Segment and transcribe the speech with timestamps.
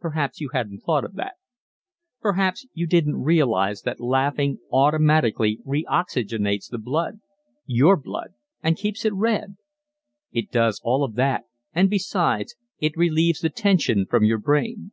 [0.00, 1.34] Perhaps you hadn't thought of that?
[2.20, 7.20] Perhaps you didn't realize that laughing automatically re oxygenates the blood
[7.64, 9.56] your blood and keeps it red?
[10.32, 14.90] It does all of that, and besides, it relieves the tension from your brain.